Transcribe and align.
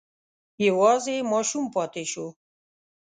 یوازې 0.67 1.15
ماشوم 1.31 1.65
پاتې 1.73 2.03
شو. 2.11 2.27